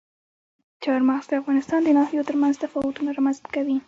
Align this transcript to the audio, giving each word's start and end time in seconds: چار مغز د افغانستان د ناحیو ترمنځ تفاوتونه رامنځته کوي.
چار 0.83 1.01
مغز 1.09 1.25
د 1.29 1.33
افغانستان 1.41 1.79
د 1.83 1.89
ناحیو 1.97 2.27
ترمنځ 2.29 2.55
تفاوتونه 2.63 3.09
رامنځته 3.17 3.47
کوي. 3.55 3.77